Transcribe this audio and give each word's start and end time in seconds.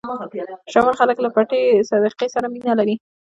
شتمن 0.71 0.93
خلک 0.99 1.17
له 1.21 1.29
پټې 1.35 1.61
صدقې 1.89 2.27
سره 2.35 2.45
مینه 2.53 2.73
لري. 2.79 2.95